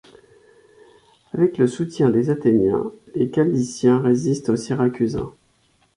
[1.35, 5.31] Avec le soutien des Athéniens, les Chalcidiens résistent aux Syracusains.